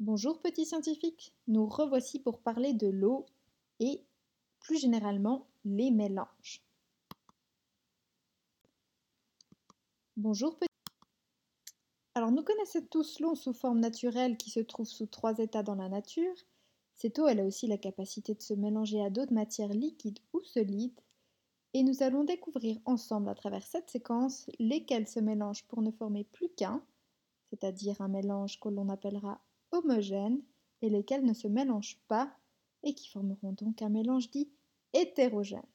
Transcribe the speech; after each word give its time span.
Bonjour 0.00 0.40
petits 0.40 0.66
scientifiques, 0.66 1.32
nous 1.46 1.66
revoici 1.66 2.18
pour 2.18 2.40
parler 2.40 2.72
de 2.72 2.88
l'eau 2.88 3.26
et 3.78 4.02
plus 4.58 4.76
généralement 4.76 5.46
les 5.64 5.92
mélanges. 5.92 6.64
Bonjour 10.16 10.58
petits. 10.58 10.68
Alors 12.16 12.32
nous 12.32 12.42
connaissons 12.42 12.84
tous 12.90 13.20
l'eau 13.20 13.36
sous 13.36 13.52
forme 13.52 13.78
naturelle 13.78 14.36
qui 14.36 14.50
se 14.50 14.58
trouve 14.58 14.88
sous 14.88 15.06
trois 15.06 15.38
états 15.38 15.62
dans 15.62 15.76
la 15.76 15.88
nature. 15.88 16.34
Cette 16.96 17.20
eau 17.20 17.28
elle 17.28 17.38
a 17.38 17.44
aussi 17.44 17.68
la 17.68 17.78
capacité 17.78 18.34
de 18.34 18.42
se 18.42 18.54
mélanger 18.54 19.00
à 19.00 19.10
d'autres 19.10 19.32
matières 19.32 19.72
liquides 19.72 20.18
ou 20.32 20.42
solides 20.42 21.00
et 21.72 21.84
nous 21.84 22.02
allons 22.02 22.24
découvrir 22.24 22.80
ensemble 22.84 23.28
à 23.28 23.36
travers 23.36 23.64
cette 23.64 23.90
séquence 23.90 24.50
lesquelles 24.58 25.06
se 25.06 25.20
mélangent 25.20 25.68
pour 25.68 25.82
ne 25.82 25.92
former 25.92 26.24
plus 26.24 26.48
qu'un, 26.48 26.82
c'est-à-dire 27.50 28.00
un 28.00 28.08
mélange 28.08 28.58
que 28.58 28.68
l'on 28.68 28.88
appellera 28.88 29.40
homogènes 29.74 30.42
et 30.82 30.88
lesquels 30.88 31.24
ne 31.24 31.34
se 31.34 31.48
mélangent 31.48 31.98
pas 32.08 32.34
et 32.82 32.94
qui 32.94 33.08
formeront 33.08 33.52
donc 33.52 33.82
un 33.82 33.88
mélange 33.88 34.30
dit 34.30 34.48
hétérogène. 34.92 35.66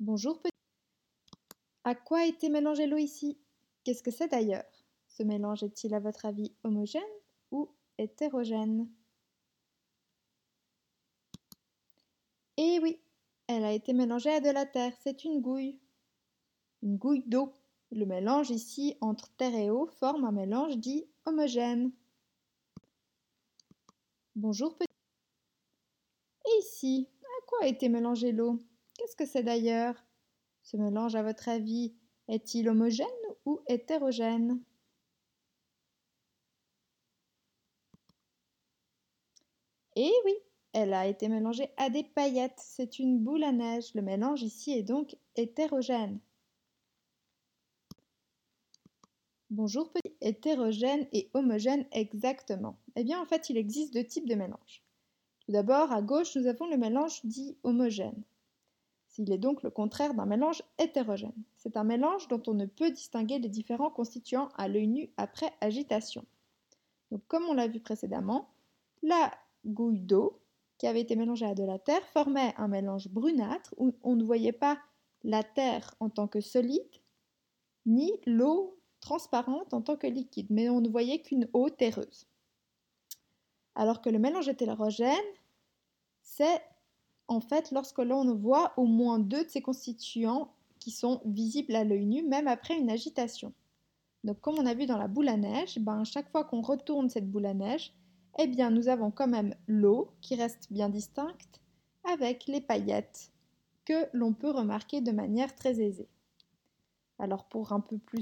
Bonjour 0.00 0.40
petit. 0.40 0.50
À 1.84 1.94
quoi 1.94 2.20
a 2.20 2.26
été 2.26 2.48
mélangée 2.48 2.86
l'eau 2.86 2.96
ici? 2.96 3.38
Qu'est-ce 3.84 4.02
que 4.02 4.10
c'est 4.10 4.28
d'ailleurs? 4.28 4.64
Ce 5.08 5.22
mélange 5.22 5.62
est-il 5.62 5.94
à 5.94 6.00
votre 6.00 6.26
avis 6.26 6.52
homogène 6.64 7.02
ou 7.50 7.68
hétérogène? 7.98 8.88
Eh 12.56 12.78
oui, 12.80 13.00
elle 13.46 13.64
a 13.64 13.72
été 13.72 13.92
mélangée 13.92 14.30
à 14.30 14.40
de 14.40 14.50
la 14.50 14.66
terre, 14.66 14.94
c'est 15.02 15.24
une 15.24 15.40
gouille. 15.40 15.78
Une 16.82 16.96
gouille 16.96 17.24
d'eau. 17.26 17.54
Le 17.94 18.06
mélange 18.06 18.48
ici 18.48 18.96
entre 19.02 19.28
terre 19.36 19.54
et 19.54 19.70
eau 19.70 19.84
forme 19.84 20.24
un 20.24 20.32
mélange 20.32 20.78
dit 20.78 21.04
homogène. 21.26 21.92
Bonjour 24.34 24.74
petit. 24.78 24.88
Et 26.46 26.58
ici, 26.60 27.06
à 27.22 27.46
quoi 27.46 27.64
a 27.64 27.66
été 27.66 27.90
mélangée 27.90 28.32
l'eau? 28.32 28.64
Qu'est-ce 28.96 29.14
que 29.14 29.26
c'est 29.26 29.42
d'ailleurs? 29.42 29.94
Ce 30.62 30.78
mélange, 30.78 31.16
à 31.16 31.22
votre 31.22 31.50
avis, 31.50 31.94
est-il 32.28 32.70
homogène 32.70 33.06
ou 33.44 33.60
hétérogène? 33.66 34.62
Eh 39.96 40.12
oui, 40.24 40.32
elle 40.72 40.94
a 40.94 41.06
été 41.06 41.28
mélangée 41.28 41.68
à 41.76 41.90
des 41.90 42.04
paillettes. 42.04 42.58
C'est 42.58 42.98
une 42.98 43.18
boule 43.18 43.44
à 43.44 43.52
neige. 43.52 43.92
Le 43.94 44.00
mélange 44.00 44.42
ici 44.42 44.72
est 44.72 44.82
donc 44.82 45.14
hétérogène. 45.36 46.20
Bonjour 49.52 49.92
petit. 49.92 50.14
Hétérogène 50.22 51.06
et 51.12 51.28
homogène 51.34 51.84
exactement. 51.92 52.78
Eh 52.96 53.04
bien 53.04 53.20
en 53.20 53.26
fait 53.26 53.50
il 53.50 53.58
existe 53.58 53.92
deux 53.92 54.02
types 54.02 54.26
de 54.26 54.34
mélanges. 54.34 54.82
Tout 55.40 55.52
d'abord 55.52 55.92
à 55.92 56.00
gauche 56.00 56.34
nous 56.36 56.46
avons 56.46 56.66
le 56.70 56.78
mélange 56.78 57.20
dit 57.24 57.54
homogène. 57.62 58.22
Il 59.18 59.30
est 59.30 59.36
donc 59.36 59.62
le 59.62 59.68
contraire 59.68 60.14
d'un 60.14 60.24
mélange 60.24 60.62
hétérogène. 60.78 61.34
C'est 61.58 61.76
un 61.76 61.84
mélange 61.84 62.28
dont 62.28 62.42
on 62.46 62.54
ne 62.54 62.64
peut 62.64 62.92
distinguer 62.92 63.40
les 63.40 63.50
différents 63.50 63.90
constituants 63.90 64.48
à 64.56 64.68
l'œil 64.68 64.86
nu 64.86 65.10
après 65.18 65.52
agitation. 65.60 66.24
Donc 67.10 67.20
comme 67.28 67.44
on 67.44 67.52
l'a 67.52 67.68
vu 67.68 67.80
précédemment, 67.80 68.48
la 69.02 69.32
gouille 69.66 70.00
d'eau 70.00 70.40
qui 70.78 70.86
avait 70.86 71.02
été 71.02 71.14
mélangée 71.14 71.44
à 71.44 71.54
de 71.54 71.64
la 71.64 71.78
terre 71.78 72.06
formait 72.14 72.54
un 72.56 72.68
mélange 72.68 73.08
brunâtre 73.08 73.74
où 73.76 73.94
on 74.02 74.16
ne 74.16 74.24
voyait 74.24 74.52
pas 74.52 74.78
la 75.24 75.44
terre 75.44 75.94
en 76.00 76.08
tant 76.08 76.26
que 76.26 76.40
solide 76.40 76.80
ni 77.84 78.10
l'eau 78.24 78.78
transparente 79.02 79.74
en 79.74 79.82
tant 79.82 79.96
que 79.96 80.06
liquide, 80.06 80.46
mais 80.48 80.70
on 80.70 80.80
ne 80.80 80.88
voyait 80.88 81.20
qu'une 81.20 81.48
eau 81.52 81.68
terreuse. 81.68 82.26
Alors 83.74 84.00
que 84.00 84.08
le 84.08 84.18
mélange 84.18 84.48
hétérogène, 84.48 85.12
c'est 86.22 86.62
en 87.28 87.40
fait 87.40 87.70
lorsque 87.70 87.98
l'on 87.98 88.34
voit 88.34 88.72
au 88.78 88.86
moins 88.86 89.18
deux 89.18 89.44
de 89.44 89.50
ces 89.50 89.60
constituants 89.60 90.54
qui 90.78 90.90
sont 90.90 91.20
visibles 91.26 91.76
à 91.76 91.84
l'œil 91.84 92.06
nu, 92.06 92.22
même 92.22 92.48
après 92.48 92.78
une 92.78 92.90
agitation. 92.90 93.52
Donc 94.24 94.40
comme 94.40 94.58
on 94.58 94.66
a 94.66 94.74
vu 94.74 94.86
dans 94.86 94.98
la 94.98 95.08
boule 95.08 95.28
à 95.28 95.36
neige, 95.36 95.78
ben, 95.78 96.04
chaque 96.04 96.30
fois 96.30 96.44
qu'on 96.44 96.62
retourne 96.62 97.10
cette 97.10 97.30
boule 97.30 97.46
à 97.46 97.54
neige, 97.54 97.92
eh 98.38 98.46
bien 98.46 98.70
nous 98.70 98.88
avons 98.88 99.10
quand 99.10 99.28
même 99.28 99.54
l'eau 99.66 100.10
qui 100.20 100.36
reste 100.36 100.72
bien 100.72 100.88
distincte 100.88 101.60
avec 102.04 102.46
les 102.46 102.60
paillettes 102.60 103.30
que 103.84 104.06
l'on 104.12 104.32
peut 104.32 104.50
remarquer 104.50 105.00
de 105.00 105.10
manière 105.10 105.54
très 105.54 105.80
aisée. 105.80 106.08
Alors 107.18 107.44
pour 107.44 107.72
un 107.72 107.80
peu 107.80 107.98
plus 107.98 108.21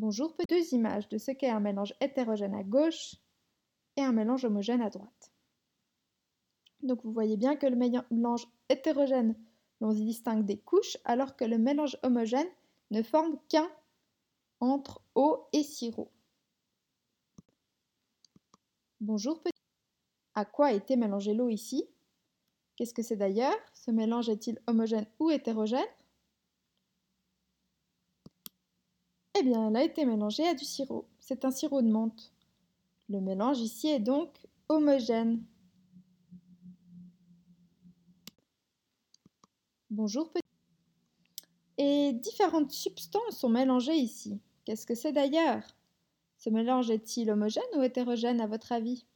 Bonjour, 0.00 0.32
deux 0.48 0.74
images 0.74 1.08
de 1.08 1.18
ce 1.18 1.32
qu'est 1.32 1.48
un 1.48 1.58
mélange 1.58 1.92
hétérogène 2.00 2.54
à 2.54 2.62
gauche 2.62 3.16
et 3.96 4.02
un 4.02 4.12
mélange 4.12 4.44
homogène 4.44 4.80
à 4.80 4.90
droite. 4.90 5.32
Donc 6.84 7.02
vous 7.02 7.10
voyez 7.10 7.36
bien 7.36 7.56
que 7.56 7.66
le 7.66 7.74
mélange 7.74 8.46
hétérogène, 8.68 9.34
l'on 9.80 9.90
y 9.90 10.04
distingue 10.04 10.44
des 10.44 10.56
couches, 10.56 10.98
alors 11.04 11.34
que 11.34 11.44
le 11.44 11.58
mélange 11.58 11.98
homogène 12.04 12.46
ne 12.92 13.02
forme 13.02 13.40
qu'un 13.48 13.68
entre 14.60 15.02
eau 15.16 15.48
et 15.52 15.64
sirop. 15.64 16.12
Bonjour 19.00 19.42
petit. 19.42 19.50
À 20.36 20.44
quoi 20.44 20.66
a 20.66 20.72
été 20.74 20.94
mélangée 20.94 21.34
l'eau 21.34 21.48
ici? 21.48 21.88
Qu'est-ce 22.76 22.94
que 22.94 23.02
c'est 23.02 23.16
d'ailleurs? 23.16 23.58
Ce 23.74 23.90
mélange 23.90 24.28
est-il 24.28 24.60
homogène 24.68 25.08
ou 25.18 25.30
hétérogène? 25.30 25.88
Eh 29.38 29.42
bien, 29.44 29.68
elle 29.68 29.76
a 29.76 29.84
été 29.84 30.04
mélangée 30.04 30.48
à 30.48 30.54
du 30.54 30.64
sirop. 30.64 31.06
C'est 31.20 31.44
un 31.44 31.50
sirop 31.50 31.82
de 31.82 31.88
menthe. 31.88 32.32
Le 33.08 33.20
mélange 33.20 33.60
ici 33.60 33.88
est 33.88 34.00
donc 34.00 34.30
homogène. 34.68 35.44
Bonjour 39.90 40.30
petit. 40.32 40.42
Et 41.76 42.12
différentes 42.14 42.72
substances 42.72 43.38
sont 43.38 43.48
mélangées 43.48 43.94
ici. 43.94 44.40
Qu'est-ce 44.64 44.86
que 44.86 44.96
c'est 44.96 45.12
d'ailleurs? 45.12 45.62
Ce 46.38 46.50
mélange 46.50 46.90
est-il 46.90 47.30
homogène 47.30 47.62
ou 47.76 47.82
hétérogène 47.82 48.40
à 48.40 48.46
votre 48.48 48.72
avis? 48.72 49.06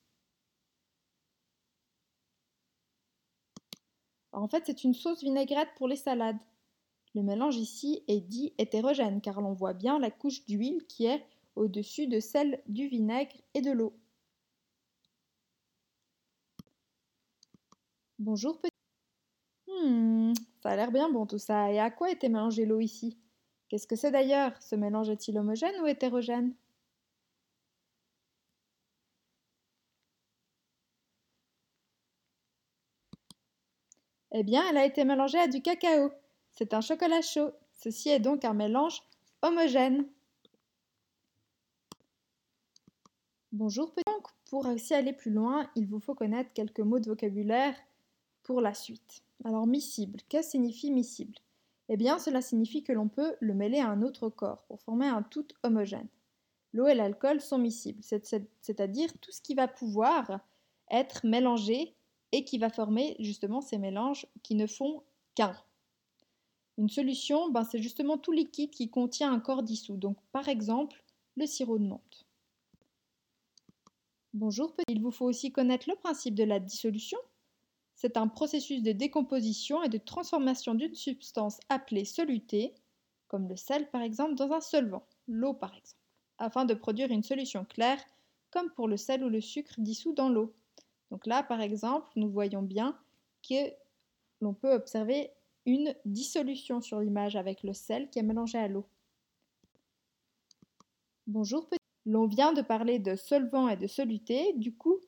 En 4.31 4.47
fait, 4.47 4.63
c'est 4.67 4.85
une 4.85 4.95
sauce 4.95 5.23
vinaigrette 5.23 5.71
pour 5.77 5.89
les 5.89 5.97
salades. 5.97 6.39
Le 7.15 7.23
mélange 7.23 7.57
ici 7.57 8.03
est 8.09 8.21
dit 8.21 8.53
hétérogène 8.59 9.21
car 9.23 9.41
l'on 9.41 9.53
voit 9.55 9.73
bien 9.73 9.99
la 9.99 10.11
couche 10.11 10.45
d'huile 10.47 10.85
qui 10.87 11.07
est 11.07 11.25
au-dessus 11.57 12.07
de 12.07 12.21
celle 12.21 12.63
du 12.69 12.87
vinaigre 12.89 13.37
et 13.55 13.63
de 13.63 13.71
l'eau. 13.71 13.95
Bonjour 18.19 18.59
petit. 18.61 18.71
Hmm, 19.67 20.33
ça 20.63 20.71
a 20.71 20.77
l'air 20.77 20.93
bien 20.93 21.11
bon 21.11 21.27
tout 21.27 21.39
ça. 21.39 21.73
Et 21.73 21.81
à 21.81 21.91
quoi 21.91 22.11
était 22.11 22.29
mélangée 22.29 22.65
l'eau 22.65 22.81
ici? 22.81 23.19
Qu'est-ce 23.69 23.87
que 23.89 23.97
c'est 23.97 24.11
d'ailleurs? 24.13 24.53
Ce 24.63 24.77
mélange 24.77 25.11
est-il 25.11 25.37
homogène 25.39 25.75
ou 25.83 25.87
hétérogène? 25.87 26.55
Eh 34.33 34.43
bien, 34.43 34.63
elle 34.69 34.77
a 34.77 34.85
été 34.85 35.05
mélangée 35.05 35.39
à 35.39 35.47
du 35.49 35.63
cacao. 35.63 36.11
C'est 36.53 36.75
un 36.75 36.83
chocolat 36.83 37.23
chaud. 37.23 37.51
Ceci 37.73 38.11
est 38.11 38.21
donc 38.21 38.45
un 38.45 38.53
mélange 38.53 39.03
homogène. 39.41 40.07
Bonjour 43.53 43.93
petit. 43.93 44.05
pour 44.51 44.67
aussi 44.67 44.93
aller 44.95 45.15
plus 45.15 45.31
loin, 45.31 45.71
il 45.77 45.87
vous 45.87 45.99
faut 45.99 46.15
connaître 46.15 46.53
quelques 46.53 46.81
mots 46.81 46.99
de 46.99 47.09
vocabulaire 47.09 47.75
pour 48.43 48.61
la 48.61 48.75
suite. 48.75 49.23
Alors 49.45 49.67
miscible, 49.67 50.21
que 50.29 50.43
signifie 50.43 50.91
miscible? 50.91 51.39
Eh 51.89 51.97
bien 51.97 52.19
cela 52.19 52.43
signifie 52.43 52.83
que 52.83 52.93
l'on 52.93 53.09
peut 53.09 53.35
le 53.41 53.55
mêler 53.55 53.79
à 53.79 53.89
un 53.89 54.03
autre 54.03 54.29
corps 54.29 54.63
pour 54.69 54.81
former 54.81 55.09
un 55.09 55.23
tout 55.23 55.47
homogène. 55.63 56.09
L'eau 56.75 56.87
et 56.87 56.95
l'alcool 56.95 57.41
sont 57.41 57.59
miscibles, 57.59 58.03
c'est-à-dire 58.03 59.11
tout 59.21 59.33
ce 59.33 59.41
qui 59.41 59.55
va 59.55 59.69
pouvoir 59.69 60.41
être 60.91 61.27
mélangé 61.27 61.95
et 62.31 62.45
qui 62.45 62.59
va 62.59 62.69
former 62.71 63.17
justement 63.21 63.63
ces 63.63 63.79
mélanges 63.79 64.27
qui 64.43 64.55
ne 64.55 64.67
font 64.67 65.03
qu'un. 65.35 65.57
Une 66.79 66.89
solution, 66.89 67.51
ben, 67.51 67.65
c'est 67.65 67.83
justement 67.83 68.17
tout 68.17 68.33
liquide 68.33 68.71
qui 68.71 68.89
contient 68.89 69.33
un 69.33 69.41
corps 69.41 69.63
dissous, 69.63 69.97
donc 69.97 70.17
par 70.33 70.49
exemple 70.49 71.05
le 71.37 71.47
sirop 71.47 71.79
de 71.79 71.85
menthe. 71.85 72.27
Bonjour, 74.33 74.75
il 74.89 75.03
vous 75.03 75.11
faut 75.11 75.27
aussi 75.27 75.53
connaître 75.53 75.91
le 75.91 75.97
principe 75.97 76.35
de 76.35 76.45
la 76.45 76.59
dissolution. 76.59 77.19
C'est 77.95 78.17
un 78.17 78.29
processus 78.29 78.83
de 78.83 78.93
décomposition 78.93 79.83
et 79.83 79.91
de 79.91 79.99
transformation 79.99 80.75
d'une 80.75 80.95
substance 80.95 81.61
appelée 81.69 82.07
soluté, 82.07 82.75
comme 83.29 83.49
le 83.49 83.57
sel 83.57 83.91
par 83.91 84.01
exemple, 84.01 84.35
dans 84.35 84.51
un 84.53 84.63
solvant, 84.63 85.07
l'eau 85.29 85.53
par 85.53 85.75
exemple, 85.75 86.01
afin 86.39 86.65
de 86.65 86.73
produire 86.73 87.11
une 87.11 87.23
solution 87.23 87.67
claire, 87.67 88.03
comme 88.51 88.71
pour 88.71 88.89
le 88.89 88.97
sel 88.97 89.23
ou 89.23 89.29
le 89.29 89.43
sucre 89.43 89.75
dissous 89.79 90.15
dans 90.15 90.31
l'eau. 90.31 90.55
Donc 91.11 91.27
là, 91.27 91.43
par 91.43 91.61
exemple, 91.61 92.09
nous 92.17 92.31
voyons 92.31 92.63
bien 92.63 92.99
que 93.47 93.71
l'on 94.41 94.55
peut 94.55 94.73
observer 94.73 95.31
une 95.67 95.95
dissolution 96.05 96.81
sur 96.81 97.01
l'image 97.01 97.37
avec 97.37 97.63
le 97.63 97.73
sel 97.73 98.11
qui 98.11 98.19
est 98.19 98.25
mélangé 98.25 98.59
à 98.59 98.69
l'eau. 98.69 98.87
Bonjour 101.27 101.69
petit. 101.69 101.79
L'on 102.05 102.27
vient 102.27 102.53
de 102.53 102.63
parler 102.63 102.99
de 102.99 103.15
solvant 103.15 103.69
et 103.69 103.77
de 103.77 103.87
soluté, 103.87 104.55
du 104.55 104.75
coup, 104.75 104.99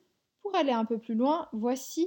pour 0.43 0.55
aller 0.55 0.71
un 0.71 0.85
peu 0.85 0.99
plus 0.99 1.15
loin, 1.15 1.49
voici 1.53 2.07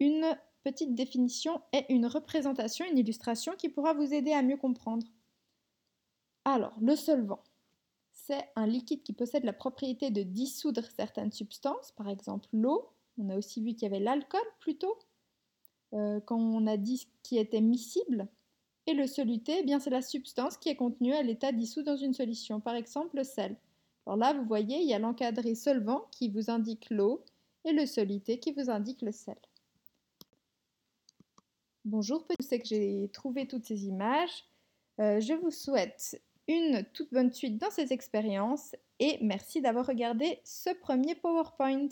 une 0.00 0.36
petite 0.62 0.94
définition 0.94 1.62
et 1.72 1.90
une 1.92 2.06
représentation, 2.06 2.84
une 2.84 2.98
illustration 2.98 3.54
qui 3.56 3.70
pourra 3.70 3.94
vous 3.94 4.12
aider 4.12 4.32
à 4.32 4.42
mieux 4.42 4.58
comprendre. 4.58 5.06
Alors, 6.44 6.74
le 6.80 6.94
solvant, 6.94 7.42
c'est 8.12 8.50
un 8.56 8.66
liquide 8.66 9.02
qui 9.02 9.12
possède 9.12 9.44
la 9.44 9.52
propriété 9.52 10.10
de 10.10 10.22
dissoudre 10.22 10.84
certaines 10.96 11.32
substances, 11.32 11.92
par 11.92 12.08
exemple 12.08 12.48
l'eau. 12.52 12.90
On 13.18 13.30
a 13.30 13.36
aussi 13.36 13.62
vu 13.62 13.72
qu'il 13.74 13.84
y 13.84 13.86
avait 13.86 14.00
l'alcool 14.00 14.40
plutôt, 14.60 14.98
euh, 15.92 16.20
quand 16.20 16.38
on 16.38 16.66
a 16.66 16.76
dit 16.76 17.08
qui 17.22 17.38
était 17.38 17.60
miscible. 17.60 18.28
Et 18.86 18.94
le 18.94 19.06
soluté, 19.06 19.56
eh 19.60 19.62
bien 19.64 19.80
c'est 19.80 19.90
la 19.90 20.02
substance 20.02 20.56
qui 20.56 20.68
est 20.68 20.76
contenue 20.76 21.14
à 21.14 21.22
l'état 21.22 21.52
dissous 21.52 21.82
dans 21.82 21.96
une 21.96 22.14
solution, 22.14 22.60
par 22.60 22.74
exemple 22.74 23.16
le 23.16 23.24
sel. 23.24 23.56
Alors 24.06 24.16
là, 24.16 24.32
vous 24.32 24.44
voyez, 24.44 24.78
il 24.78 24.88
y 24.88 24.94
a 24.94 25.00
l'encadré 25.00 25.56
solvant 25.56 26.06
qui 26.12 26.28
vous 26.28 26.50
indique 26.50 26.90
l'eau 26.90 27.24
et 27.64 27.72
le 27.72 27.86
soluté 27.86 28.38
qui 28.38 28.52
vous 28.52 28.70
indique 28.70 29.02
le 29.02 29.10
sel. 29.10 29.36
Bonjour, 31.84 32.26
sais 32.40 32.60
que 32.60 32.66
j'ai 32.66 33.10
trouvé 33.12 33.46
toutes 33.46 33.64
ces 33.64 33.86
images. 33.86 34.44
Euh, 35.00 35.20
je 35.20 35.34
vous 35.34 35.50
souhaite 35.50 36.20
une 36.48 36.84
toute 36.92 37.12
bonne 37.12 37.32
suite 37.32 37.58
dans 37.58 37.70
ces 37.70 37.92
expériences 37.92 38.74
et 38.98 39.18
merci 39.20 39.60
d'avoir 39.60 39.86
regardé 39.86 40.40
ce 40.44 40.70
premier 40.70 41.14
PowerPoint. 41.14 41.88